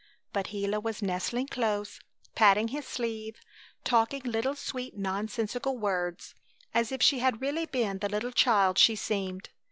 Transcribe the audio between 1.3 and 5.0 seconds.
close, patting his sleeve, talking little, sweet